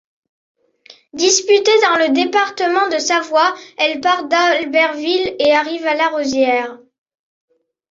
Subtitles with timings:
[1.13, 6.79] Disputée dans le département de Savoie, elle part d'Albertville et arrive à La Rosière.